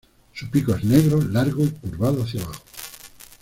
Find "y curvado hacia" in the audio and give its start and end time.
1.63-2.41